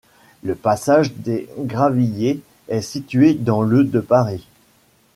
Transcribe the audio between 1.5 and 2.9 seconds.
Gravilliers est